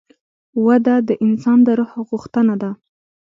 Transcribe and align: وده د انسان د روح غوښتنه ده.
وده 0.65 0.95
د 1.07 1.09
انسان 1.25 1.57
د 1.65 1.67
روح 1.79 1.91
غوښتنه 2.09 2.55
ده. 2.61 2.71